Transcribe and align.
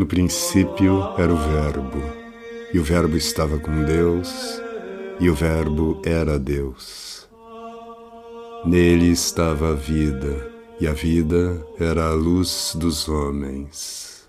No 0.00 0.06
princípio 0.06 1.12
era 1.18 1.30
o 1.30 1.36
Verbo, 1.36 2.00
e 2.72 2.78
o 2.78 2.82
Verbo 2.82 3.18
estava 3.18 3.58
com 3.58 3.84
Deus, 3.84 4.32
e 5.20 5.28
o 5.28 5.34
Verbo 5.34 6.00
era 6.06 6.38
Deus. 6.38 7.28
Nele 8.64 9.10
estava 9.10 9.72
a 9.72 9.74
vida, 9.74 10.50
e 10.80 10.86
a 10.86 10.94
vida 10.94 11.62
era 11.78 12.06
a 12.06 12.14
luz 12.14 12.74
dos 12.76 13.10
homens. 13.10 14.26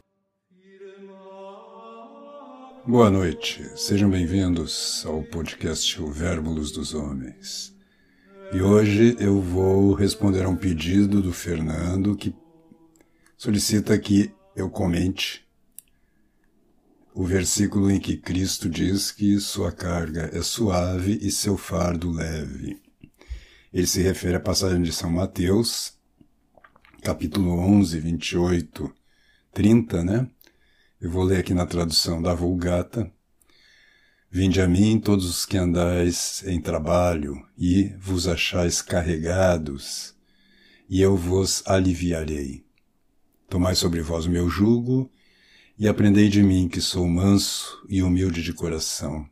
Boa 2.86 3.10
noite, 3.10 3.64
sejam 3.78 4.10
bem-vindos 4.10 5.06
ao 5.08 5.24
podcast 5.24 6.02
O 6.02 6.12
Verbo 6.12 6.52
Luz 6.52 6.72
dos 6.72 6.94
Homens. 6.94 7.74
E 8.52 8.62
hoje 8.62 9.16
eu 9.22 9.40
vou 9.40 9.94
responder 9.94 10.44
a 10.44 10.50
um 10.50 10.56
pedido 10.58 11.22
do 11.22 11.32
Fernando 11.32 12.14
que 12.18 12.36
solicita 13.38 13.98
que 13.98 14.34
eu 14.54 14.70
comente 14.70 15.50
o 17.14 17.26
versículo 17.26 17.92
em 17.92 18.00
que 18.00 18.16
Cristo 18.16 18.70
diz 18.70 19.12
que 19.12 19.40
sua 19.40 19.72
carga 19.72 20.30
é 20.34 20.42
suave 20.42 21.20
e 21.22 21.30
seu 21.30 21.58
fardo 21.58 22.10
leve. 22.10 22.82
Ele 23.74 23.88
se 23.88 24.02
refere 24.02 24.36
à 24.36 24.40
passagem 24.40 24.82
de 24.82 24.94
São 24.94 25.12
Mateus, 25.12 25.94
capítulo 27.04 27.60
11, 27.60 28.00
28, 28.00 28.94
30, 29.54 30.04
né? 30.04 30.30
Eu 31.00 31.10
vou 31.10 31.24
ler 31.24 31.40
aqui 31.40 31.54
na 31.54 31.66
tradução 31.66 32.22
da 32.22 32.34
Vulgata. 32.34 33.12
Vinde 34.30 34.62
a 34.62 34.68
mim 34.68 35.00
todos 35.00 35.26
os 35.26 35.46
que 35.46 35.58
andais 35.58 36.44
em 36.46 36.62
trabalho 36.62 37.46
e 37.58 37.90
vos 38.00 38.28
achais 38.28 38.82
carregados, 38.82 40.16
e 40.90 41.02
eu 41.02 41.18
vos 41.18 41.62
aliviarei. 41.66 42.64
Tomai 43.50 43.76
sobre 43.76 44.02
vós 44.02 44.26
o 44.26 44.30
meu 44.30 44.48
jugo 44.48 45.12
e 45.82 45.88
aprendei 45.88 46.30
de 46.30 46.44
mim 46.44 46.70
que 46.70 46.80
sou 46.80 47.08
manso 47.08 47.84
e 47.90 48.04
humilde 48.04 48.44
de 48.44 48.54
coração, 48.54 49.28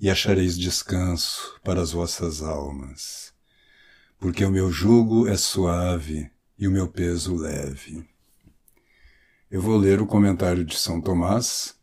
e 0.00 0.08
achareis 0.08 0.56
descanso 0.56 1.60
para 1.62 1.82
as 1.82 1.92
vossas 1.92 2.40
almas. 2.40 3.34
Porque 4.18 4.42
o 4.46 4.50
meu 4.50 4.72
jugo 4.72 5.28
é 5.28 5.36
suave 5.36 6.30
e 6.58 6.66
o 6.66 6.70
meu 6.70 6.88
peso 6.88 7.36
leve. 7.36 8.02
Eu 9.50 9.60
vou 9.60 9.76
ler 9.76 10.00
o 10.00 10.06
comentário 10.06 10.64
de 10.64 10.74
São 10.74 11.02
Tomás, 11.02 11.78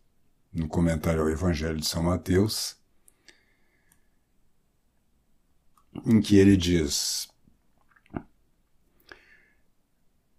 no 0.52 0.66
comentário 0.66 1.22
ao 1.22 1.30
Evangelho 1.30 1.78
de 1.78 1.86
São 1.86 2.02
Mateus, 2.02 2.74
em 6.04 6.20
que 6.20 6.34
ele 6.34 6.56
diz: 6.56 7.28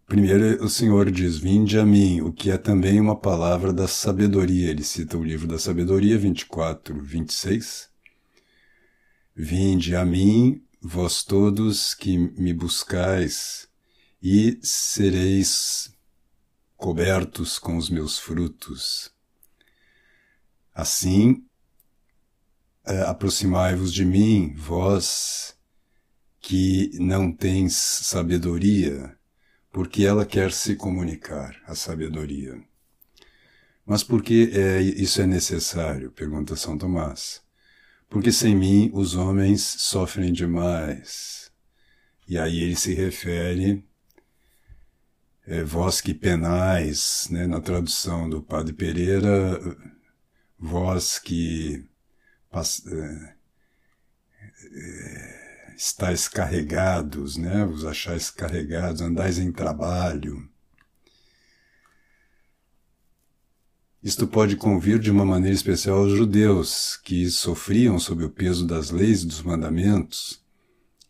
Primeiro, 0.07 0.63
o 0.63 0.69
Senhor 0.69 1.11
diz: 1.11 1.37
Vinde 1.37 1.77
a 1.77 1.85
mim, 1.85 2.21
o 2.21 2.31
que 2.31 2.49
é 2.49 2.57
também 2.57 2.97
uma 2.97 3.19
palavra 3.19 3.73
da 3.73 3.89
sabedoria. 3.89 4.69
Ele 4.69 4.81
cita 4.81 5.17
o 5.17 5.23
livro 5.23 5.45
da 5.45 5.59
sabedoria 5.59 6.17
24, 6.17 7.03
26. 7.03 7.89
Vinde 9.35 9.97
a 9.97 10.05
mim, 10.05 10.63
vós 10.81 11.25
todos 11.25 11.93
que 11.93 12.17
me 12.17 12.53
buscais, 12.53 13.67
e 14.23 14.57
sereis 14.63 15.91
cobertos 16.77 17.59
com 17.59 17.75
os 17.75 17.89
meus 17.89 18.17
frutos. 18.17 19.11
Assim, 20.73 21.43
é, 22.85 23.01
aproximai-vos 23.01 23.91
de 23.91 24.05
mim, 24.05 24.53
vós 24.55 25.53
que 26.39 26.97
não 26.97 27.29
tens 27.29 27.75
sabedoria, 27.75 29.16
porque 29.77 30.03
ela 30.03 30.25
quer 30.25 30.51
se 30.51 30.75
comunicar, 30.75 31.55
a 31.67 31.75
sabedoria. 31.75 32.59
Mas 33.85 34.03
por 34.03 34.23
que 34.23 34.49
é, 34.51 34.81
isso 34.81 35.21
é 35.21 35.27
necessário? 35.27 36.09
pergunta 36.09 36.55
São 36.55 36.79
Tomás. 36.79 37.43
Porque 38.09 38.31
sem 38.31 38.55
mim 38.55 38.89
os 38.91 39.13
homens 39.13 39.61
sofrem 39.61 40.33
demais. 40.33 41.51
E 42.27 42.39
aí 42.39 42.59
ele 42.63 42.75
se 42.75 42.95
refere, 42.95 43.87
é, 45.45 45.63
vós 45.63 46.01
que 46.01 46.11
penais, 46.11 47.27
né, 47.29 47.45
na 47.45 47.61
tradução 47.61 48.27
do 48.27 48.41
Padre 48.41 48.73
Pereira, 48.73 49.61
vós 50.57 51.19
que 51.19 51.87
é, 52.51 53.35
é, 54.73 55.46
estáis 55.77 56.27
carregados, 56.27 57.37
né? 57.37 57.63
Vos 57.63 57.85
achais 57.85 58.31
carregados, 58.31 58.99
andais 58.99 59.37
em 59.37 59.51
trabalho. 59.51 60.49
Isto 64.01 64.27
pode 64.27 64.55
convir 64.55 64.97
de 64.99 65.11
uma 65.11 65.23
maneira 65.25 65.55
especial 65.55 65.99
aos 65.99 66.13
judeus, 66.13 66.97
que 67.03 67.29
sofriam 67.29 67.99
sob 67.99 68.23
o 68.23 68.29
peso 68.29 68.65
das 68.65 68.89
leis 68.89 69.21
e 69.21 69.27
dos 69.27 69.43
mandamentos 69.43 70.43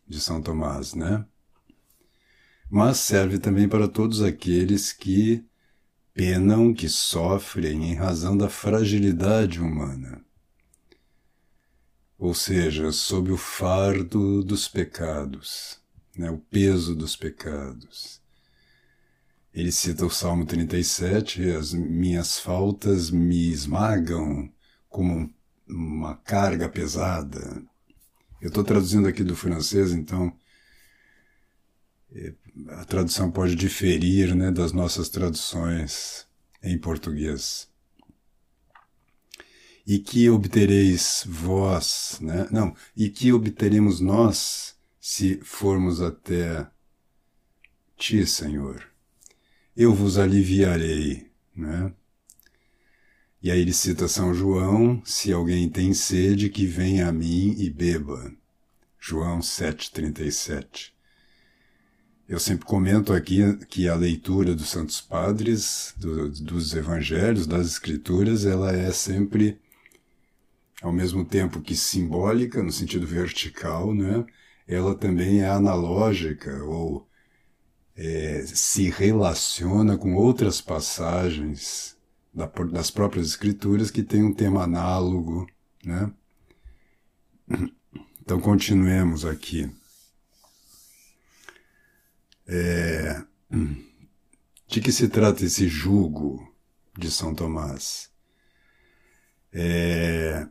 de 0.06 0.20
São 0.20 0.42
Tomás, 0.42 0.94
né? 0.94 1.24
Mas 2.70 2.98
serve 2.98 3.38
também 3.38 3.68
para 3.68 3.88
todos 3.88 4.20
aqueles 4.22 4.92
que 4.92 5.44
penam, 6.12 6.74
que 6.74 6.88
sofrem 6.88 7.90
em 7.90 7.94
razão 7.94 8.36
da 8.36 8.50
fragilidade 8.50 9.60
humana 9.60 10.27
ou 12.18 12.34
seja, 12.34 12.90
sob 12.90 13.30
o 13.30 13.36
fardo 13.36 14.42
dos 14.42 14.66
pecados, 14.66 15.80
né, 16.16 16.28
o 16.30 16.38
peso 16.38 16.96
dos 16.96 17.14
pecados. 17.14 18.20
Ele 19.54 19.70
cita 19.70 20.04
o 20.04 20.10
Salmo 20.10 20.44
37, 20.44 21.50
as 21.50 21.72
minhas 21.72 22.38
faltas 22.38 23.10
me 23.10 23.50
esmagam 23.50 24.52
como 24.88 25.32
uma 25.68 26.16
carga 26.16 26.68
pesada. 26.68 27.62
Eu 28.40 28.48
estou 28.48 28.64
traduzindo 28.64 29.06
aqui 29.06 29.22
do 29.22 29.36
francês, 29.36 29.92
então 29.92 30.32
é, 32.12 32.34
a 32.70 32.84
tradução 32.84 33.30
pode 33.30 33.54
diferir 33.54 34.34
né, 34.34 34.50
das 34.50 34.72
nossas 34.72 35.08
traduções 35.08 36.26
em 36.62 36.78
português 36.78 37.68
e 39.88 39.98
que 39.98 40.28
obtereis 40.28 41.24
vós, 41.26 42.18
né? 42.20 42.46
Não, 42.50 42.76
e 42.94 43.08
que 43.08 43.32
obteremos 43.32 44.00
nós 44.00 44.76
se 45.00 45.40
formos 45.42 46.02
até 46.02 46.68
ti, 47.96 48.26
Senhor. 48.26 48.86
Eu 49.74 49.94
vos 49.94 50.18
aliviarei, 50.18 51.30
né? 51.56 51.90
E 53.42 53.50
aí 53.50 53.60
ele 53.60 53.72
cita 53.72 54.06
São 54.08 54.34
João, 54.34 55.00
se 55.06 55.32
alguém 55.32 55.70
tem 55.70 55.94
sede, 55.94 56.50
que 56.50 56.66
venha 56.66 57.08
a 57.08 57.12
mim 57.12 57.54
e 57.56 57.70
beba. 57.70 58.30
João 59.00 59.38
7,37. 59.38 60.92
Eu 62.28 62.38
sempre 62.38 62.66
comento 62.66 63.14
aqui 63.14 63.56
que 63.70 63.88
a 63.88 63.94
leitura 63.94 64.54
dos 64.54 64.68
Santos 64.68 65.00
Padres, 65.00 65.94
do, 65.96 66.28
dos 66.28 66.74
Evangelhos, 66.74 67.46
das 67.46 67.66
Escrituras, 67.68 68.44
ela 68.44 68.70
é 68.70 68.92
sempre 68.92 69.58
ao 70.82 70.92
mesmo 70.92 71.24
tempo 71.24 71.60
que 71.60 71.76
simbólica, 71.76 72.62
no 72.62 72.72
sentido 72.72 73.06
vertical, 73.06 73.94
né? 73.94 74.24
ela 74.66 74.94
também 74.94 75.40
é 75.40 75.48
analógica 75.48 76.62
ou 76.64 77.08
é, 77.96 78.44
se 78.46 78.90
relaciona 78.90 79.98
com 79.98 80.14
outras 80.14 80.60
passagens 80.60 81.96
da, 82.32 82.46
das 82.46 82.90
próprias 82.90 83.26
escrituras 83.28 83.90
que 83.90 84.02
têm 84.02 84.22
um 84.22 84.32
tema 84.32 84.62
análogo. 84.62 85.48
Né? 85.84 86.12
Então, 88.20 88.40
continuemos 88.40 89.24
aqui. 89.24 89.70
É, 92.46 93.24
de 94.68 94.80
que 94.80 94.92
se 94.92 95.08
trata 95.08 95.44
esse 95.44 95.66
jugo 95.66 96.54
de 96.96 97.10
São 97.10 97.34
Tomás? 97.34 98.10
É, 99.50 100.46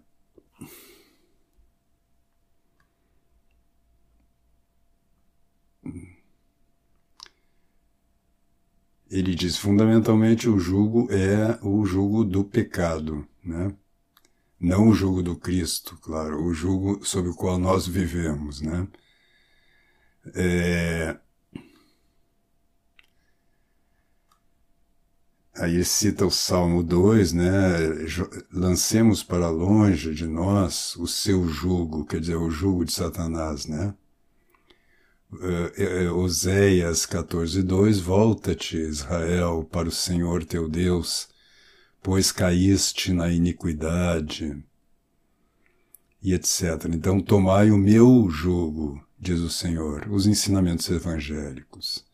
ele 9.09 9.36
diz 9.36 9.57
fundamentalmente 9.57 10.50
o 10.50 10.59
jugo 10.59 11.07
é 11.12 11.59
o 11.62 11.86
jugo 11.86 12.24
do 12.24 12.44
pecado, 12.44 13.27
né? 13.44 13.74
Não 14.59 14.89
o 14.89 14.94
jugo 14.94 15.21
do 15.24 15.36
Cristo, 15.36 15.98
claro, 16.01 16.44
o 16.44 16.54
jugo 16.54 17.06
sob 17.06 17.30
o 17.30 17.36
qual 17.36 17.57
nós 17.59 17.88
vivemos, 17.88 18.62
né? 18.62 18.88
É... 20.36 21.18
Aí 25.56 25.74
ele 25.74 25.83
cita 25.83 26.25
o 26.25 26.31
Salmo 26.31 26.83
2, 26.83 27.33
né? 27.33 27.45
Lancemos 28.51 29.24
para 29.24 29.50
longe 29.50 30.13
de 30.13 30.27
nós 30.27 30.95
o 30.98 31.07
seu 31.07 31.48
jugo, 31.48 32.06
quer 32.06 32.19
dizer, 32.19 32.36
o 32.36 32.50
jugo 32.50 32.86
de 32.86 32.94
Satanás, 32.94 33.65
né? 33.65 33.94
Uh, 35.30 36.14
Oséias 36.14 37.06
14:2 37.06 38.00
Volta-te, 38.00 38.78
Israel, 38.78 39.68
para 39.70 39.90
o 39.90 39.92
Senhor 39.92 40.46
teu 40.46 40.70
Deus, 40.70 41.28
pois 42.02 42.32
caíste 42.32 43.12
na 43.12 43.30
iniquidade, 43.30 44.64
e 46.22 46.34
etc. 46.34 46.86
Então, 46.94 47.20
tomai 47.20 47.72
o 47.72 47.78
meu 47.78 48.30
jugo, 48.30 49.06
diz 49.20 49.40
o 49.42 49.50
Senhor, 49.50 50.08
os 50.10 50.26
ensinamentos 50.28 50.90
evangélicos. 50.90 52.06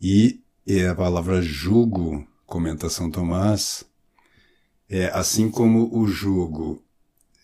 E, 0.00 0.40
e 0.64 0.84
a 0.84 0.94
palavra 0.94 1.42
jugo, 1.42 2.26
comenta 2.46 2.88
São 2.88 3.10
Tomás, 3.10 3.84
é 4.88 5.06
assim 5.06 5.50
como 5.50 5.92
o 5.92 6.06
jugo 6.06 6.80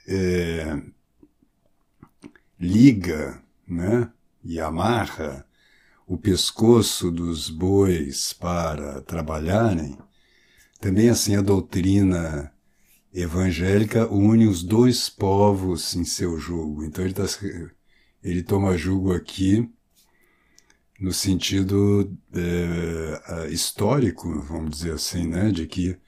é, 0.06 0.80
liga 2.60 3.42
né, 3.66 4.10
e 4.44 4.60
amarra 4.60 5.46
o 6.06 6.18
pescoço 6.18 7.10
dos 7.10 7.48
bois 7.48 8.32
para 8.32 9.00
trabalharem, 9.02 9.96
também 10.80 11.08
assim 11.08 11.36
a 11.36 11.42
doutrina 11.42 12.52
evangélica 13.14 14.08
une 14.08 14.46
os 14.46 14.62
dois 14.62 15.08
povos 15.08 15.94
em 15.94 16.04
seu 16.04 16.38
jugo. 16.38 16.84
Então 16.84 17.04
ele, 17.04 17.14
tá, 17.14 17.24
ele 18.22 18.42
toma 18.42 18.76
jugo 18.76 19.12
aqui 19.12 19.70
no 21.00 21.12
sentido 21.12 22.16
é, 22.32 23.48
histórico, 23.50 24.40
vamos 24.42 24.78
dizer 24.78 24.92
assim, 24.92 25.26
né, 25.26 25.50
de 25.50 25.66
que 25.66 25.98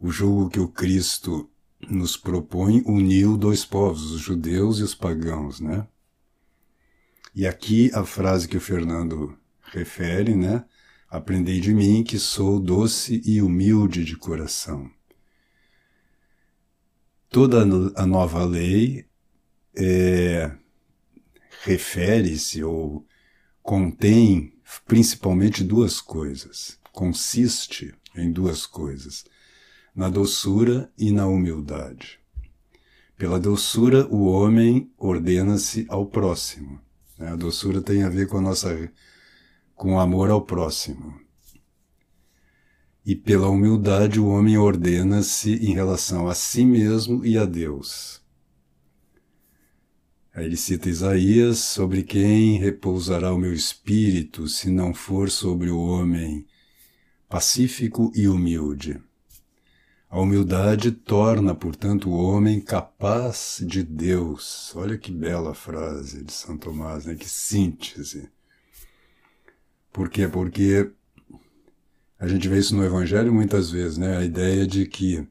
o 0.00 0.10
jugo 0.10 0.50
que 0.50 0.60
o 0.60 0.68
Cristo 0.68 1.50
nos 1.88 2.16
propõe 2.16 2.82
uniu 2.86 3.36
dois 3.36 3.64
povos, 3.64 4.10
os 4.12 4.20
judeus 4.20 4.78
e 4.78 4.82
os 4.82 4.94
pagãos, 4.94 5.60
né? 5.60 5.86
E 7.34 7.46
aqui 7.46 7.90
a 7.94 8.04
frase 8.04 8.48
que 8.48 8.56
o 8.56 8.60
Fernando 8.60 9.38
refere, 9.60 10.34
né? 10.34 10.64
Aprendei 11.08 11.60
de 11.60 11.72
mim 11.72 12.02
que 12.02 12.18
sou 12.18 12.58
doce 12.58 13.22
e 13.24 13.40
humilde 13.40 14.04
de 14.04 14.16
coração. 14.16 14.90
Toda 17.30 17.62
a 17.94 18.06
nova 18.06 18.44
lei 18.44 19.06
é, 19.76 20.50
refere-se 21.62 22.62
ou 22.64 23.06
contém 23.62 24.54
principalmente 24.86 25.62
duas 25.62 26.00
coisas, 26.00 26.78
consiste 26.92 27.94
em 28.16 28.32
duas 28.32 28.66
coisas 28.66 29.24
na 29.98 30.08
doçura 30.08 30.92
e 30.96 31.10
na 31.10 31.26
humildade. 31.26 32.20
Pela 33.16 33.40
doçura, 33.40 34.06
o 34.06 34.26
homem 34.26 34.92
ordena-se 34.96 35.84
ao 35.88 36.06
próximo. 36.06 36.80
A 37.18 37.34
doçura 37.34 37.82
tem 37.82 38.04
a 38.04 38.08
ver 38.08 38.28
com 38.28 38.38
a 38.38 38.40
nossa, 38.40 38.92
com 39.74 39.94
o 39.94 39.98
amor 39.98 40.30
ao 40.30 40.42
próximo. 40.42 41.20
E 43.04 43.16
pela 43.16 43.48
humildade, 43.48 44.20
o 44.20 44.28
homem 44.28 44.56
ordena-se 44.56 45.54
em 45.54 45.74
relação 45.74 46.28
a 46.28 46.34
si 46.34 46.64
mesmo 46.64 47.24
e 47.24 47.36
a 47.36 47.44
Deus. 47.44 48.22
Aí 50.32 50.44
ele 50.44 50.56
cita 50.56 50.88
Isaías: 50.88 51.58
sobre 51.58 52.04
quem 52.04 52.58
repousará 52.58 53.32
o 53.32 53.38
meu 53.38 53.52
espírito, 53.52 54.46
se 54.46 54.70
não 54.70 54.94
for 54.94 55.28
sobre 55.28 55.70
o 55.70 55.80
homem 55.80 56.46
pacífico 57.28 58.12
e 58.14 58.28
humilde. 58.28 59.02
A 60.10 60.18
humildade 60.18 60.90
torna, 60.90 61.54
portanto, 61.54 62.08
o 62.08 62.14
homem 62.14 62.60
capaz 62.60 63.62
de 63.64 63.82
Deus. 63.82 64.74
Olha 64.74 64.96
que 64.96 65.12
bela 65.12 65.54
frase 65.54 66.24
de 66.24 66.32
São 66.32 66.56
Tomás, 66.56 67.04
né? 67.04 67.14
que 67.14 67.28
síntese. 67.28 68.30
Por 69.92 70.08
quê? 70.08 70.26
Porque 70.26 70.90
a 72.18 72.26
gente 72.26 72.48
vê 72.48 72.58
isso 72.58 72.74
no 72.74 72.84
Evangelho 72.84 73.32
muitas 73.34 73.70
vezes, 73.70 73.98
né? 73.98 74.16
A 74.16 74.24
ideia 74.24 74.66
de 74.66 74.86
que 74.86 75.28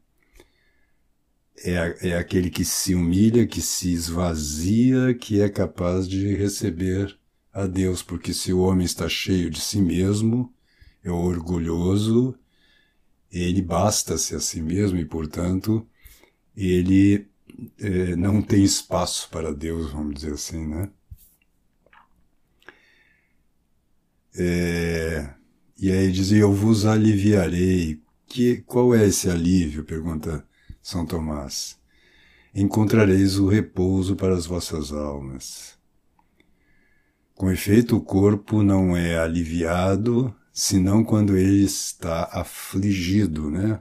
é, 1.63 2.09
é 2.09 2.17
aquele 2.17 2.49
que 2.51 2.63
se 2.63 2.93
humilha, 2.93 3.47
que 3.47 3.61
se 3.61 3.91
esvazia, 3.91 5.13
que 5.15 5.41
é 5.41 5.49
capaz 5.49 6.07
de 6.07 6.35
receber 6.35 7.17
a 7.51 7.65
Deus, 7.65 8.03
porque 8.03 8.33
se 8.33 8.53
o 8.53 8.59
homem 8.59 8.85
está 8.85 9.09
cheio 9.09 9.49
de 9.49 9.59
si 9.59 9.81
mesmo, 9.81 10.53
é 11.03 11.09
orgulhoso, 11.09 12.37
ele 13.43 13.61
basta-se 13.61 14.35
a 14.35 14.39
si 14.39 14.61
mesmo 14.61 14.97
e, 14.97 15.05
portanto, 15.05 15.87
ele 16.55 17.27
é, 17.79 18.15
não 18.15 18.41
tem 18.41 18.63
espaço 18.63 19.29
para 19.29 19.53
Deus, 19.53 19.91
vamos 19.91 20.15
dizer 20.15 20.33
assim, 20.33 20.67
né? 20.67 20.89
É, 24.39 25.33
e 25.77 25.91
aí 25.91 26.11
dizia, 26.11 26.39
eu 26.39 26.53
vos 26.53 26.85
aliviarei. 26.85 28.01
Que, 28.27 28.57
qual 28.63 28.93
é 28.93 29.05
esse 29.07 29.29
alívio? 29.29 29.83
Pergunta 29.85 30.45
São 30.81 31.05
Tomás. 31.05 31.79
Encontrareis 32.53 33.37
o 33.37 33.47
repouso 33.47 34.15
para 34.15 34.35
as 34.35 34.45
vossas 34.45 34.91
almas. 34.91 35.77
Com 37.35 37.51
efeito, 37.51 37.95
o 37.95 38.01
corpo 38.01 38.63
não 38.63 38.97
é 38.97 39.17
aliviado 39.17 40.35
senão 40.57 41.03
quando 41.03 41.37
ele 41.37 41.63
está 41.63 42.23
afligido, 42.33 43.51
né? 43.51 43.79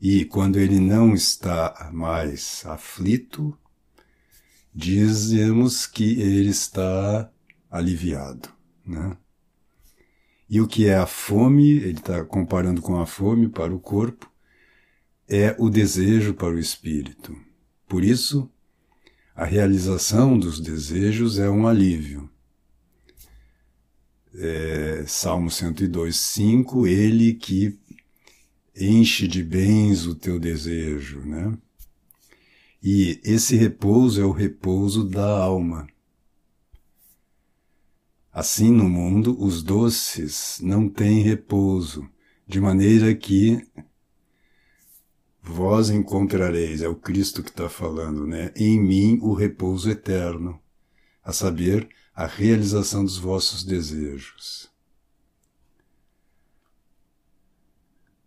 E 0.00 0.24
quando 0.24 0.58
ele 0.58 0.80
não 0.80 1.14
está 1.14 1.88
mais 1.92 2.66
aflito, 2.66 3.56
dizemos 4.74 5.86
que 5.86 6.20
ele 6.20 6.48
está 6.48 7.30
aliviado, 7.70 8.48
né? 8.84 9.16
E 10.50 10.60
o 10.60 10.66
que 10.66 10.88
é 10.88 10.96
a 10.96 11.06
fome, 11.06 11.70
ele 11.70 11.98
está 11.98 12.24
comparando 12.24 12.82
com 12.82 13.00
a 13.00 13.06
fome 13.06 13.48
para 13.48 13.72
o 13.72 13.78
corpo, 13.78 14.28
é 15.28 15.54
o 15.60 15.70
desejo 15.70 16.34
para 16.34 16.54
o 16.54 16.58
espírito. 16.58 17.36
Por 17.86 18.02
isso, 18.02 18.50
a 19.32 19.44
realização 19.44 20.36
dos 20.36 20.58
desejos 20.58 21.38
é 21.38 21.48
um 21.48 21.68
alívio 21.68 22.28
é, 24.40 25.04
Salmo 25.06 25.50
102, 25.50 26.16
5, 26.16 26.86
ele 26.86 27.34
que 27.34 27.78
enche 28.76 29.26
de 29.26 29.42
bens 29.42 30.06
o 30.06 30.14
teu 30.14 30.38
desejo, 30.38 31.20
né? 31.20 31.56
E 32.82 33.20
esse 33.24 33.56
repouso 33.56 34.20
é 34.20 34.24
o 34.24 34.30
repouso 34.30 35.04
da 35.04 35.26
alma. 35.26 35.88
Assim 38.32 38.70
no 38.70 38.88
mundo, 38.88 39.36
os 39.42 39.62
doces 39.64 40.60
não 40.62 40.88
têm 40.88 41.22
repouso, 41.22 42.08
de 42.46 42.60
maneira 42.60 43.12
que 43.14 43.66
vós 45.42 45.90
encontrareis, 45.90 46.82
é 46.82 46.88
o 46.88 46.94
Cristo 46.94 47.42
que 47.42 47.50
está 47.50 47.68
falando, 47.68 48.26
né? 48.26 48.52
Em 48.54 48.80
mim 48.80 49.18
o 49.20 49.32
repouso 49.32 49.90
eterno, 49.90 50.60
a 51.24 51.32
saber, 51.32 51.88
a 52.18 52.26
realização 52.26 53.04
dos 53.04 53.16
vossos 53.16 53.62
desejos. 53.62 54.68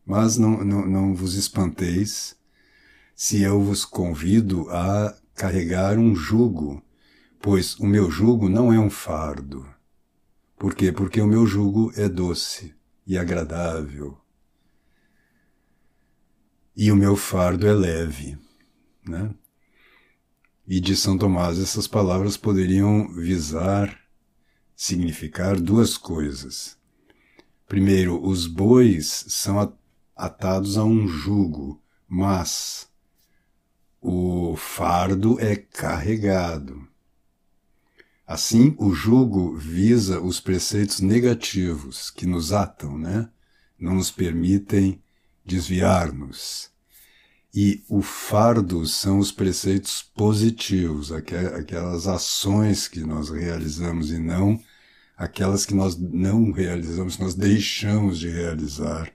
Mas 0.05 0.38
não, 0.38 0.63
não, 0.63 0.88
não 0.88 1.13
vos 1.13 1.36
espanteis 1.36 2.33
se 3.13 3.41
eu 3.41 3.62
vos 3.62 3.83
convido 3.83 4.69
a 4.69 5.13
carregar 5.36 6.00
um 6.00 6.15
jugo, 6.15 6.81
pois 7.41 7.75
o 7.79 7.86
meu 7.86 8.10
jugo 8.10 8.48
não 8.48 8.71
é 8.71 8.79
um 8.79 8.89
fardo. 8.89 9.67
Por 10.57 10.74
quê? 10.74 10.93
Porque 10.93 11.19
o 11.19 11.27
meu 11.27 11.45
jugo 11.45 11.91
é 11.98 12.07
doce 12.07 12.74
e 13.05 13.17
agradável. 13.17 14.17
E 16.74 16.89
o 16.93 16.95
meu 16.95 17.17
fardo 17.17 17.67
é 17.67 17.74
leve, 17.74 18.39
né? 19.05 19.36
E 20.72 20.80
de 20.80 20.96
São 20.96 21.18
Tomás, 21.18 21.60
essas 21.60 21.86
palavras 21.86 22.38
poderiam 22.38 23.13
visar, 23.13 24.00
significar 24.74 25.60
duas 25.60 25.98
coisas. 25.98 26.78
Primeiro, 27.68 28.25
os 28.25 28.48
bois 28.48 29.25
são 29.28 29.75
atados 30.16 30.78
a 30.78 30.86
um 30.86 31.10
jugo, 31.10 31.84
mas 32.08 32.90
o 34.00 34.56
fardo 34.56 35.38
é 35.42 35.58
carregado. 35.58 36.88
Assim, 38.25 38.74
o 38.80 38.94
jugo 38.94 39.58
visa 39.58 40.22
os 40.22 40.40
preceitos 40.40 41.01
negativos 41.01 42.10
que 42.10 42.25
nos 42.25 42.54
atam, 42.54 42.98
né? 42.98 43.30
Não 43.78 43.96
nos 43.96 44.10
permitem 44.10 45.04
desviar-nos. 45.46 46.72
E 47.53 47.84
o 47.89 48.01
fardo 48.01 48.86
são 48.86 49.20
os 49.20 49.31
preceitos 49.31 50.01
positivos, 50.15 51.12
aquelas 51.12 52.08
ações 52.08 52.88
que 52.88 53.01
nós 53.01 53.29
realizamos 53.29 54.10
e 54.10 54.17
não 54.17 54.60
aquelas 55.22 55.65
que 55.67 55.75
nós 55.75 55.96
não 55.98 56.51
realizamos, 56.51 57.20
nós 57.20 57.36
deixamos 57.36 58.17
de 58.17 58.27
realizar. 58.27 59.12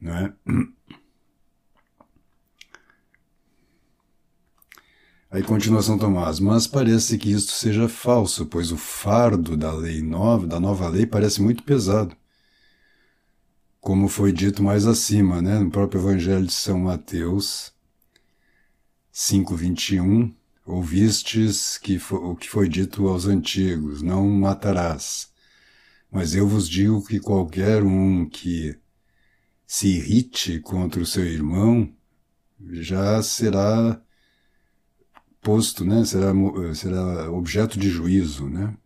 Não 0.00 0.14
é? 0.14 0.32
Aí 5.30 5.42
continua 5.42 5.82
São 5.82 5.98
Tomás, 5.98 6.40
mas 6.40 6.66
parece 6.66 7.18
que 7.18 7.30
isto 7.30 7.52
seja 7.52 7.88
falso, 7.88 8.46
pois 8.46 8.72
o 8.72 8.76
fardo 8.78 9.54
da 9.54 9.70
lei 9.70 10.00
nova, 10.00 10.46
da 10.46 10.58
nova 10.58 10.88
lei, 10.88 11.04
parece 11.04 11.42
muito 11.42 11.62
pesado 11.62 12.16
como 13.86 14.08
foi 14.08 14.32
dito 14.32 14.64
mais 14.64 14.84
acima, 14.84 15.40
né, 15.40 15.60
no 15.60 15.70
próprio 15.70 16.00
Evangelho 16.00 16.44
de 16.44 16.52
São 16.52 16.76
Mateus 16.80 17.72
5:21, 19.12 20.34
ouvistes 20.66 21.78
que 21.78 21.96
o 22.10 22.34
que 22.34 22.50
foi 22.50 22.68
dito 22.68 23.06
aos 23.06 23.26
antigos, 23.26 24.02
não 24.02 24.28
matarás. 24.28 25.30
Mas 26.10 26.34
eu 26.34 26.48
vos 26.48 26.68
digo 26.68 27.06
que 27.06 27.20
qualquer 27.20 27.84
um 27.84 28.28
que 28.28 28.76
se 29.64 29.86
irrite 29.86 30.58
contra 30.58 31.00
o 31.00 31.06
seu 31.06 31.24
irmão 31.24 31.88
já 32.58 33.22
será 33.22 34.02
posto, 35.40 35.84
né? 35.84 36.04
Será, 36.04 36.32
será 36.74 37.30
objeto 37.30 37.78
de 37.78 37.88
juízo, 37.88 38.48
né? 38.48 38.76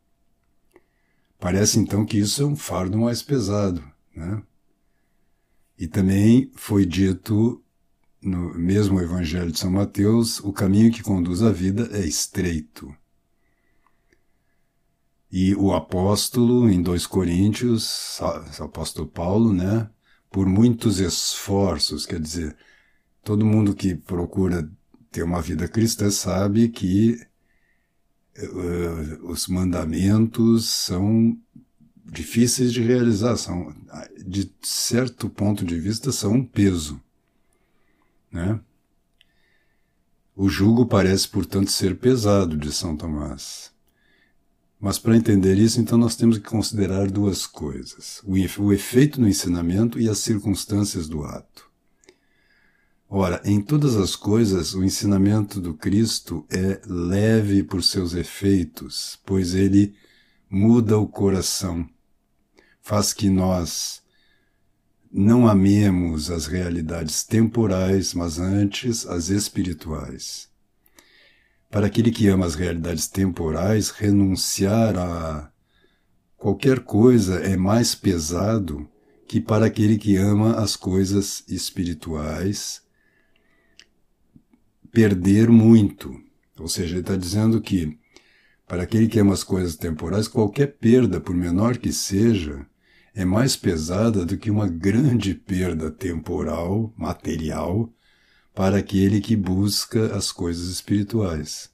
Parece 1.38 1.78
então 1.78 2.04
que 2.04 2.19
isso 2.19 2.42
é 2.42 2.45
um 2.45 2.54
fardo 2.54 2.99
mais 2.99 3.23
pesado, 3.23 3.83
né? 4.14 4.42
E 5.80 5.88
também 5.88 6.52
foi 6.54 6.84
dito 6.84 7.64
no 8.20 8.52
mesmo 8.52 9.00
Evangelho 9.00 9.50
de 9.50 9.58
São 9.58 9.70
Mateus, 9.70 10.38
o 10.40 10.52
caminho 10.52 10.92
que 10.92 11.02
conduz 11.02 11.42
à 11.42 11.50
vida 11.50 11.88
é 11.92 12.04
estreito. 12.04 12.94
E 15.32 15.54
o 15.54 15.72
apóstolo, 15.72 16.68
em 16.68 16.82
2 16.82 17.06
Coríntios, 17.06 18.20
apóstolo 18.60 19.08
Paulo, 19.08 19.54
né, 19.54 19.88
por 20.30 20.46
muitos 20.46 21.00
esforços, 21.00 22.04
quer 22.04 22.20
dizer, 22.20 22.54
todo 23.25 23.46
mundo 23.46 23.75
que 23.75 23.94
procura 23.94 24.70
ter 25.10 25.22
uma 25.22 25.40
vida 25.40 25.66
cristã 25.66 26.10
sabe 26.10 26.68
que 26.68 27.18
uh, 28.38 29.30
os 29.30 29.46
mandamentos 29.49 30.68
são 30.68 31.38
difíceis 32.04 32.73
de 32.73 32.83
realizar, 32.83 33.37
são, 33.37 33.75
de 34.26 34.52
certo 34.62 35.28
ponto 35.28 35.64
de 35.64 35.78
vista, 35.78 36.12
são 36.12 36.33
um 36.35 36.45
peso. 36.45 37.00
Né? 38.30 38.61
O 40.35 40.49
jugo 40.49 40.87
parece, 40.87 41.28
portanto, 41.28 41.71
ser 41.71 41.99
pesado 41.99 42.57
de 42.57 42.73
São 42.73 42.97
Tomás. 42.97 43.71
Mas 44.80 44.99
para 44.99 45.16
entender 45.16 45.59
isso, 45.59 45.78
então 45.78 45.99
nós 45.99 46.16
temos 46.16 46.38
que 46.38 46.49
considerar 46.49 47.11
duas 47.11 47.47
coisas: 47.47 48.23
o 48.25 48.73
efeito 48.73 49.21
no 49.21 49.28
ensinamento 49.28 50.00
e 50.00 50.09
as 50.09 50.19
circunstâncias 50.19 51.07
do 51.07 51.23
ato. 51.23 51.71
Ora, 53.12 53.42
em 53.45 53.61
todas 53.61 53.97
as 53.97 54.14
coisas, 54.14 54.73
o 54.73 54.85
ensinamento 54.85 55.61
do 55.61 55.75
Cristo 55.75 56.47
é 56.49 56.80
leve 56.87 57.62
por 57.64 57.83
seus 57.83 58.14
efeitos, 58.14 59.19
pois 59.26 59.52
ele 59.52 59.95
muda 60.50 60.99
o 60.99 61.07
coração, 61.07 61.88
faz 62.83 63.12
que 63.12 63.30
nós 63.30 64.02
não 65.12 65.47
amemos 65.47 66.30
as 66.30 66.47
realidades 66.47 67.23
temporais, 67.23 68.14
mas 68.14 68.38
antes 68.38 69.07
as 69.07 69.28
espirituais. 69.28 70.49
Para 71.71 71.87
aquele 71.87 72.11
que 72.11 72.26
ama 72.26 72.47
as 72.47 72.57
realidades 72.57 73.07
temporais, 73.07 73.90
renunciar 73.90 74.99
a 74.99 75.52
qualquer 76.37 76.80
coisa 76.80 77.38
é 77.38 77.57
mais 77.57 77.95
pesado 77.95 78.88
que 79.28 79.40
para 79.40 79.66
aquele 79.66 79.97
que 79.97 80.16
ama 80.16 80.54
as 80.57 80.75
coisas 80.75 81.45
espirituais 81.47 82.83
perder 84.90 85.49
muito. 85.49 86.21
Ou 86.59 86.66
seja, 86.66 86.95
ele 86.95 87.00
está 87.02 87.14
dizendo 87.14 87.61
que, 87.61 87.97
para 88.70 88.84
aquele 88.84 89.08
que 89.08 89.18
ama 89.18 89.34
as 89.34 89.42
coisas 89.42 89.74
temporais, 89.74 90.28
qualquer 90.28 90.68
perda, 90.78 91.20
por 91.20 91.34
menor 91.34 91.76
que 91.76 91.92
seja, 91.92 92.64
é 93.12 93.24
mais 93.24 93.56
pesada 93.56 94.24
do 94.24 94.38
que 94.38 94.48
uma 94.48 94.68
grande 94.68 95.34
perda 95.34 95.90
temporal, 95.90 96.94
material, 96.96 97.92
para 98.54 98.78
aquele 98.78 99.20
que 99.20 99.34
busca 99.34 100.14
as 100.14 100.30
coisas 100.30 100.68
espirituais. 100.68 101.68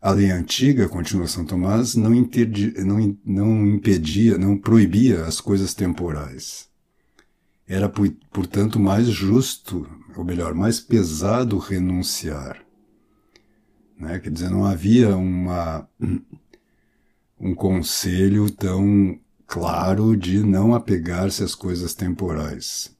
A 0.00 0.12
lei 0.12 0.30
antiga, 0.30 0.88
continua 0.88 1.26
São 1.26 1.44
Tomás, 1.44 1.96
não, 1.96 2.14
interdi, 2.14 2.72
não, 2.84 3.18
não 3.24 3.66
impedia, 3.66 4.38
não 4.38 4.56
proibia 4.56 5.24
as 5.24 5.40
coisas 5.40 5.74
temporais. 5.74 6.68
Era, 7.66 7.88
portanto, 7.88 8.78
mais 8.78 9.08
justo, 9.08 9.84
ou 10.16 10.22
melhor, 10.24 10.54
mais 10.54 10.78
pesado 10.78 11.58
renunciar. 11.58 12.65
Né? 13.98 14.18
Quer 14.18 14.30
dizer, 14.30 14.50
não 14.50 14.64
havia 14.64 15.16
uma, 15.16 15.88
um 17.38 17.54
conselho 17.54 18.50
tão 18.50 19.18
claro 19.46 20.16
de 20.16 20.42
não 20.42 20.74
apegar-se 20.74 21.42
às 21.42 21.54
coisas 21.54 21.94
temporais 21.94 22.94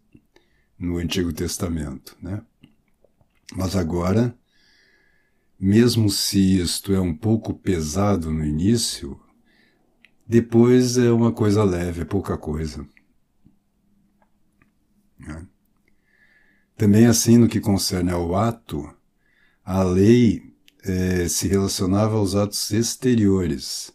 no 0.79 0.99
Antigo 0.99 1.33
Testamento. 1.33 2.17
Né? 2.21 2.43
Mas 3.55 3.77
agora, 3.77 4.37
mesmo 5.59 6.09
se 6.09 6.59
isto 6.59 6.93
é 6.93 7.01
um 7.01 7.15
pouco 7.15 7.55
pesado 7.55 8.31
no 8.31 8.45
início, 8.45 9.19
depois 10.27 10.99
é 10.99 11.11
uma 11.13 11.33
coisa 11.33 11.63
leve, 11.63 12.03
é 12.03 12.05
pouca 12.05 12.37
coisa. 12.37 12.87
Né? 15.19 15.47
Também 16.77 17.07
assim, 17.07 17.39
no 17.39 17.49
que 17.49 17.61
concerne 17.61 18.11
ao 18.11 18.35
ato, 18.37 18.93
a 19.65 19.83
lei 19.83 20.46
eh, 20.87 21.29
se 21.29 21.49
relacionava 21.49 22.17
aos 22.17 22.35
atos 22.35 22.71
exteriores, 22.71 23.93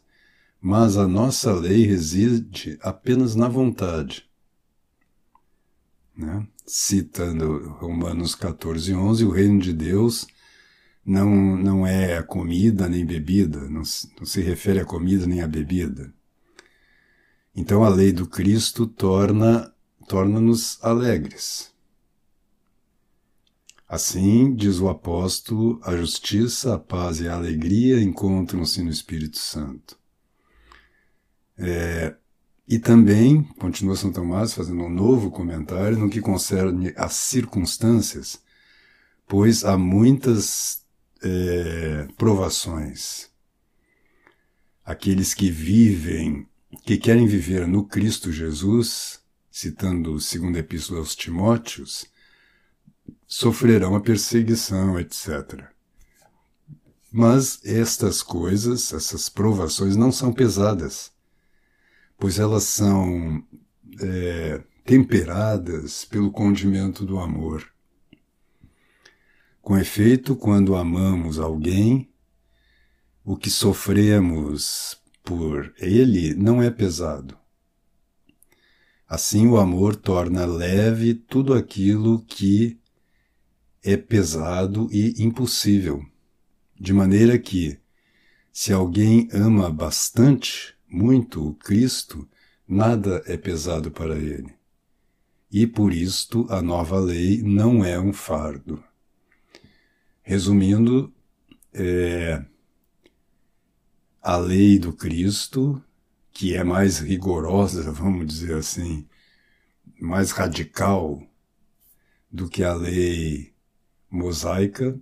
mas 0.59 0.97
a 0.97 1.07
nossa 1.07 1.53
lei 1.53 1.85
reside 1.85 2.77
apenas 2.81 3.35
na 3.35 3.47
vontade. 3.47 4.29
Né? 6.15 6.45
Citando 6.65 7.69
Romanos 7.79 8.35
14, 8.35 8.93
11, 8.93 9.25
o 9.25 9.31
reino 9.31 9.59
de 9.59 9.73
Deus 9.73 10.27
não, 11.05 11.29
não 11.57 11.87
é 11.87 12.17
a 12.17 12.23
comida 12.23 12.87
nem 12.87 13.05
bebida, 13.05 13.61
não, 13.61 13.81
não 14.19 14.25
se 14.25 14.41
refere 14.41 14.79
à 14.79 14.85
comida 14.85 15.25
nem 15.25 15.41
à 15.41 15.47
bebida. 15.47 16.13
Então 17.55 17.83
a 17.83 17.89
lei 17.89 18.11
do 18.11 18.27
Cristo 18.27 18.85
torna 18.85 19.73
torna-nos 20.07 20.77
alegres. 20.83 21.71
Assim, 23.91 24.55
diz 24.55 24.79
o 24.79 24.87
apóstolo, 24.87 25.77
a 25.83 25.97
justiça, 25.97 26.75
a 26.75 26.79
paz 26.79 27.19
e 27.19 27.27
a 27.27 27.35
alegria 27.35 28.01
encontram-se 28.01 28.81
no 28.81 28.89
Espírito 28.89 29.37
Santo. 29.37 29.99
É, 31.57 32.15
e 32.65 32.79
também, 32.79 33.43
continua 33.59 33.97
São 33.97 34.09
Tomás 34.09 34.53
fazendo 34.53 34.81
um 34.83 34.89
novo 34.89 35.29
comentário 35.29 35.97
no 35.97 36.09
que 36.09 36.21
concerne 36.21 36.93
às 36.95 37.15
circunstâncias, 37.15 38.41
pois 39.27 39.65
há 39.65 39.77
muitas 39.77 40.85
é, 41.21 42.07
provações. 42.17 43.29
Aqueles 44.85 45.33
que 45.33 45.51
vivem, 45.51 46.47
que 46.85 46.95
querem 46.95 47.27
viver 47.27 47.67
no 47.67 47.83
Cristo 47.83 48.31
Jesus, 48.31 49.19
citando 49.51 50.13
o 50.13 50.21
segundo 50.21 50.55
epístola 50.55 51.01
aos 51.01 51.13
Timóteos, 51.13 52.09
sofrerão 53.31 53.95
a 53.95 54.01
perseguição, 54.01 54.99
etc. 54.99 55.63
Mas 57.09 57.61
estas 57.63 58.21
coisas, 58.21 58.91
essas 58.91 59.29
provações, 59.29 59.95
não 59.95 60.11
são 60.11 60.33
pesadas, 60.33 61.13
pois 62.19 62.37
elas 62.37 62.63
são 62.63 63.41
é, 64.01 64.61
temperadas 64.83 66.03
pelo 66.03 66.29
condimento 66.29 67.05
do 67.05 67.19
amor. 67.19 67.65
Com 69.61 69.77
efeito, 69.77 70.35
quando 70.35 70.75
amamos 70.75 71.39
alguém, 71.39 72.11
o 73.23 73.37
que 73.37 73.49
sofremos 73.49 75.01
por 75.23 75.73
ele 75.77 76.35
não 76.35 76.61
é 76.61 76.69
pesado. 76.69 77.37
Assim, 79.07 79.47
o 79.47 79.57
amor 79.57 79.95
torna 79.95 80.45
leve 80.45 81.13
tudo 81.13 81.53
aquilo 81.53 82.21
que 82.25 82.80
é 83.83 83.97
pesado 83.97 84.87
e 84.91 85.21
impossível, 85.23 86.05
de 86.79 86.93
maneira 86.93 87.37
que, 87.37 87.79
se 88.51 88.71
alguém 88.73 89.27
ama 89.31 89.71
bastante, 89.71 90.75
muito 90.87 91.47
o 91.47 91.53
Cristo, 91.55 92.27
nada 92.67 93.23
é 93.25 93.37
pesado 93.37 93.91
para 93.91 94.17
ele. 94.17 94.53
E 95.51 95.65
por 95.65 95.93
isto 95.93 96.45
a 96.49 96.61
nova 96.61 96.99
lei 96.99 97.41
não 97.41 97.83
é 97.83 97.99
um 97.99 98.13
fardo. 98.13 98.83
Resumindo, 100.21 101.13
é, 101.73 102.45
a 104.21 104.37
lei 104.37 104.77
do 104.77 104.93
Cristo 104.93 105.83
que 106.31 106.55
é 106.55 106.63
mais 106.63 106.99
rigorosa, 106.99 107.91
vamos 107.91 108.25
dizer 108.25 108.55
assim, 108.55 109.07
mais 109.99 110.31
radical 110.31 111.21
do 112.31 112.49
que 112.49 112.63
a 112.63 112.73
lei 112.73 113.50
mosaica, 114.11 114.99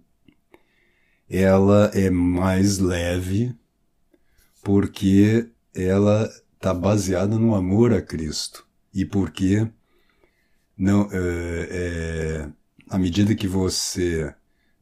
ela 1.30 1.92
é 1.94 2.10
mais 2.10 2.78
leve 2.78 3.56
porque 4.64 5.50
ela 5.74 6.30
está 6.54 6.74
baseada 6.74 7.38
no 7.38 7.56
amor 7.56 7.94
a 7.94 8.02
Cristo. 8.02 8.68
e 8.94 9.06
porque 9.06 9.68
não 10.78 11.10
é, 11.12 11.68
é, 11.72 12.50
à 12.90 12.98
medida 12.98 13.36
que 13.36 13.48
você 13.48 14.34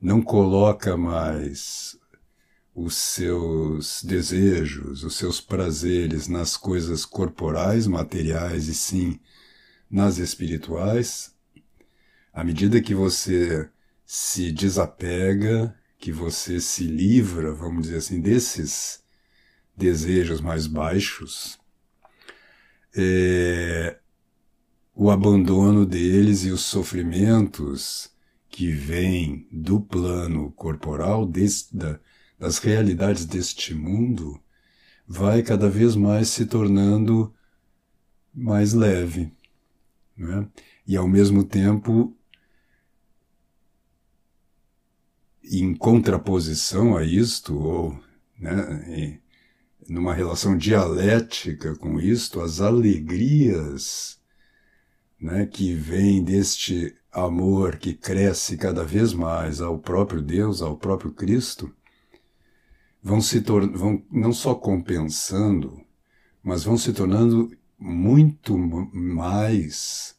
não 0.01 0.21
coloca 0.21 0.95
mais 0.95 1.97
os 2.73 2.95
seus 2.95 4.03
desejos, 4.03 5.03
os 5.03 5.15
seus 5.15 5.41
prazeres 5.41 6.27
nas 6.27 6.55
coisas 6.55 7.05
corporais, 7.05 7.87
materiais 7.87 8.67
e 8.67 8.75
sim 8.75 9.19
nas 9.89 10.19
espirituais, 10.19 11.33
à 12.31 12.43
medida 12.43 12.81
que 12.81 12.93
você 12.93 13.69
se 14.07 14.53
desapega, 14.53 15.75
que 15.99 16.13
você 16.13 16.61
se 16.61 16.85
livra, 16.85 17.53
vamos 17.53 17.83
dizer 17.83 17.97
assim, 17.97 18.21
desses 18.21 19.03
desejos 19.75 20.39
mais 20.39 20.65
baixos, 20.65 21.59
é, 22.95 23.99
o 24.95 25.11
abandono 25.11 25.85
deles 25.85 26.45
e 26.45 26.51
os 26.51 26.61
sofrimentos 26.61 28.09
que 28.49 28.71
vêm 28.71 29.45
do 29.51 29.81
plano 29.81 30.51
corporal, 30.51 31.25
desse, 31.25 31.75
da, 31.75 31.99
das 32.39 32.59
realidades 32.59 33.25
deste 33.25 33.75
mundo, 33.75 34.39
vai 35.05 35.43
cada 35.43 35.69
vez 35.69 35.97
mais 35.97 36.29
se 36.29 36.45
tornando 36.45 37.33
mais 38.33 38.73
leve. 38.73 39.33
Né? 40.15 40.47
E 40.87 40.95
ao 40.95 41.07
mesmo 41.07 41.43
tempo, 41.43 42.16
em 45.51 45.73
contraposição 45.73 46.97
a 46.97 47.03
isto, 47.03 47.57
ou 47.57 47.99
né, 48.39 49.19
numa 49.87 50.13
relação 50.13 50.57
dialética 50.57 51.75
com 51.75 51.99
isto, 51.99 52.41
as 52.41 52.61
alegrias 52.61 54.19
né, 55.19 55.45
que 55.45 55.73
vêm 55.73 56.23
deste 56.23 56.95
amor 57.11 57.77
que 57.77 57.93
cresce 57.93 58.57
cada 58.57 58.83
vez 58.83 59.13
mais 59.13 59.61
ao 59.61 59.79
próprio 59.79 60.21
Deus, 60.21 60.61
ao 60.61 60.77
próprio 60.77 61.11
Cristo, 61.11 61.73
vão 63.01 63.21
se 63.21 63.39
vão 63.39 64.03
não 64.11 64.33
só 64.33 64.53
compensando, 64.53 65.81
mas 66.43 66.63
vão 66.63 66.77
se 66.77 66.93
tornando 66.93 67.51
muito 67.79 68.57
mais 68.57 70.15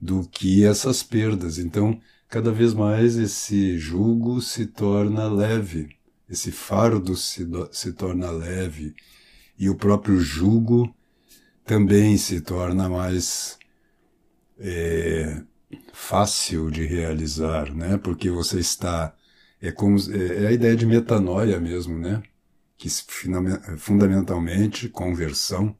do 0.00 0.26
que 0.28 0.64
essas 0.64 1.02
perdas. 1.02 1.58
Então, 1.58 2.00
cada 2.30 2.52
vez 2.52 2.72
mais 2.72 3.16
esse 3.16 3.76
jugo 3.76 4.40
se 4.40 4.64
torna 4.64 5.28
leve, 5.28 5.88
esse 6.28 6.52
fardo 6.52 7.16
se, 7.16 7.44
se 7.72 7.92
torna 7.92 8.30
leve 8.30 8.94
e 9.58 9.68
o 9.68 9.74
próprio 9.74 10.20
jugo 10.20 10.94
também 11.64 12.16
se 12.16 12.40
torna 12.40 12.88
mais 12.88 13.58
é, 14.58 15.42
fácil 15.92 16.70
de 16.70 16.86
realizar, 16.86 17.74
né? 17.74 17.98
Porque 17.98 18.30
você 18.30 18.60
está 18.60 19.14
é 19.60 19.72
como 19.72 19.98
é, 19.98 20.44
é 20.44 20.46
a 20.46 20.52
ideia 20.52 20.76
de 20.76 20.86
metanoia 20.86 21.58
mesmo, 21.58 21.98
né? 21.98 22.22
Que 22.78 22.88
fundamentalmente 23.76 24.88
conversão 24.88 25.76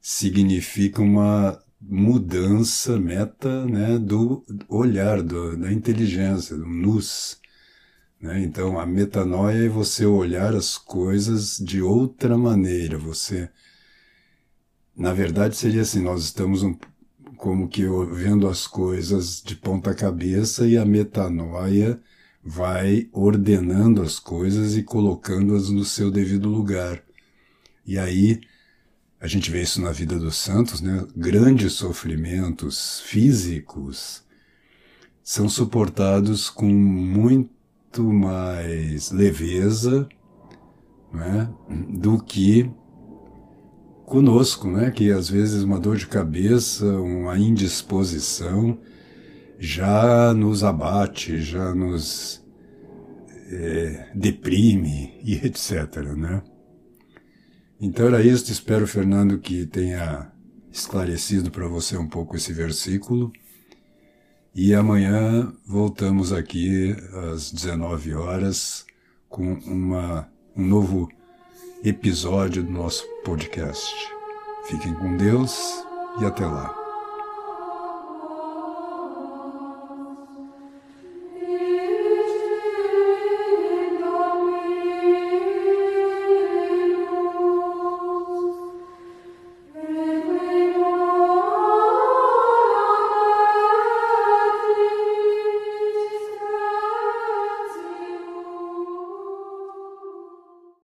significa 0.00 1.02
uma 1.02 1.60
mudança 1.80 2.98
meta 2.98 3.64
né, 3.66 3.98
do 3.98 4.44
olhar, 4.68 5.22
do, 5.22 5.56
da 5.56 5.72
inteligência, 5.72 6.56
do 6.56 6.66
nus. 6.66 7.40
Né? 8.20 8.42
Então, 8.42 8.78
a 8.78 8.84
metanoia 8.84 9.64
é 9.64 9.68
você 9.68 10.04
olhar 10.04 10.54
as 10.54 10.76
coisas 10.76 11.56
de 11.58 11.80
outra 11.80 12.36
maneira. 12.36 12.98
Você, 12.98 13.48
na 14.96 15.12
verdade, 15.12 15.56
seria 15.56 15.82
assim: 15.82 16.02
nós 16.02 16.24
estamos 16.24 16.62
um, 16.62 16.76
como 17.36 17.68
que 17.68 17.86
vendo 18.12 18.46
as 18.46 18.66
coisas 18.66 19.42
de 19.42 19.56
ponta 19.56 19.94
cabeça 19.94 20.66
e 20.66 20.76
a 20.76 20.84
metanoia 20.84 22.00
vai 22.44 23.08
ordenando 23.12 24.02
as 24.02 24.18
coisas 24.18 24.76
e 24.76 24.82
colocando-as 24.82 25.70
no 25.70 25.84
seu 25.84 26.10
devido 26.10 26.48
lugar. 26.48 27.02
E 27.86 27.98
aí 27.98 28.40
a 29.20 29.26
gente 29.26 29.50
vê 29.50 29.60
isso 29.60 29.82
na 29.82 29.92
vida 29.92 30.18
dos 30.18 30.36
santos, 30.36 30.80
né? 30.80 31.06
Grandes 31.14 31.74
sofrimentos 31.74 33.00
físicos 33.00 34.24
são 35.22 35.46
suportados 35.48 36.48
com 36.48 36.66
muito 36.66 38.02
mais 38.02 39.10
leveza 39.10 40.08
né? 41.12 41.52
do 41.90 42.22
que 42.22 42.70
conosco, 44.06 44.68
né? 44.68 44.90
Que 44.90 45.12
às 45.12 45.28
vezes 45.28 45.62
uma 45.62 45.78
dor 45.78 45.98
de 45.98 46.06
cabeça, 46.06 46.86
uma 46.86 47.38
indisposição 47.38 48.78
já 49.58 50.32
nos 50.32 50.64
abate, 50.64 51.42
já 51.42 51.74
nos 51.74 52.42
é, 53.50 54.10
deprime 54.14 55.20
e 55.22 55.34
etc, 55.34 55.96
né? 56.16 56.42
Então 57.80 58.06
era 58.08 58.22
isso, 58.22 58.52
espero, 58.52 58.86
Fernando, 58.86 59.38
que 59.38 59.64
tenha 59.64 60.30
esclarecido 60.70 61.50
para 61.50 61.66
você 61.66 61.96
um 61.96 62.06
pouco 62.06 62.36
esse 62.36 62.52
versículo. 62.52 63.32
E 64.54 64.74
amanhã 64.74 65.52
voltamos 65.66 66.32
aqui 66.32 66.94
às 67.32 67.50
19 67.50 68.14
horas 68.14 68.84
com 69.28 69.54
uma, 69.54 70.28
um 70.56 70.66
novo 70.66 71.08
episódio 71.82 72.62
do 72.62 72.70
nosso 72.70 73.04
podcast. 73.24 73.94
Fiquem 74.66 74.92
com 74.94 75.16
Deus 75.16 75.58
e 76.20 76.24
até 76.24 76.44
lá. 76.44 76.79